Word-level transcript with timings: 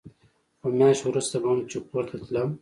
خو 0.59 0.67
مياشت 0.77 1.01
وروسته 1.05 1.35
به 1.41 1.47
هم 1.51 1.59
چې 1.71 1.77
کور 1.91 2.03
ته 2.09 2.15
تلم. 2.25 2.49